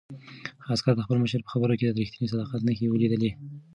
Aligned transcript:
عسکر 0.73 0.93
د 0.95 1.01
خپل 1.05 1.17
مشر 1.23 1.39
په 1.43 1.51
خبرو 1.53 1.77
کې 1.79 1.85
د 1.87 1.97
رښتیني 2.01 2.27
صداقت 2.33 2.61
نښې 2.67 2.87
ولیدلې. 2.91 3.31